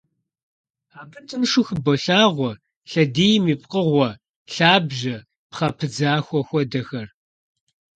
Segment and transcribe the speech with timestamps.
[0.99, 2.51] Абы тыншу хыболъагъуэ
[2.89, 4.09] лъэдийм и пкъыгъуэ,
[4.53, 5.17] лъабжьэ,
[5.49, 7.07] пхъэ пыдзахуэ хуэдэхэр.